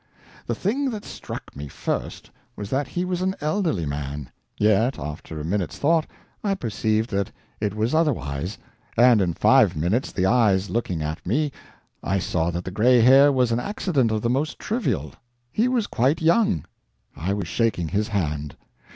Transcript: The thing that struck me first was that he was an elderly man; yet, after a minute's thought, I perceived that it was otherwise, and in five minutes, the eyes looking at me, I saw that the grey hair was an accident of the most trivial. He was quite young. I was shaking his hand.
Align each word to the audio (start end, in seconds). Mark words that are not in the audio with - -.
The 0.47 0.55
thing 0.55 0.89
that 0.89 1.05
struck 1.05 1.55
me 1.55 1.67
first 1.67 2.31
was 2.55 2.71
that 2.71 2.87
he 2.87 3.05
was 3.05 3.21
an 3.21 3.35
elderly 3.39 3.85
man; 3.85 4.31
yet, 4.57 4.97
after 4.97 5.39
a 5.39 5.45
minute's 5.45 5.77
thought, 5.77 6.07
I 6.43 6.55
perceived 6.55 7.11
that 7.11 7.31
it 7.59 7.75
was 7.75 7.93
otherwise, 7.93 8.57
and 8.97 9.21
in 9.21 9.35
five 9.35 9.75
minutes, 9.75 10.11
the 10.11 10.25
eyes 10.25 10.71
looking 10.71 11.03
at 11.03 11.23
me, 11.23 11.51
I 12.01 12.17
saw 12.17 12.49
that 12.49 12.65
the 12.65 12.71
grey 12.71 13.01
hair 13.01 13.31
was 13.31 13.51
an 13.51 13.59
accident 13.59 14.09
of 14.09 14.23
the 14.23 14.29
most 14.31 14.57
trivial. 14.57 15.13
He 15.51 15.67
was 15.67 15.85
quite 15.85 16.19
young. 16.19 16.65
I 17.15 17.35
was 17.35 17.47
shaking 17.47 17.89
his 17.89 18.07
hand. 18.07 18.55